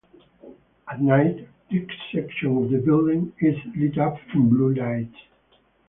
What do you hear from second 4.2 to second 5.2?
in blue lights.